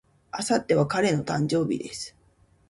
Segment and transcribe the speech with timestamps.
[0.31, 2.15] 明後日は彼の誕生日です。